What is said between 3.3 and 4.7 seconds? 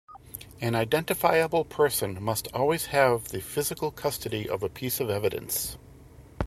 physical custody of a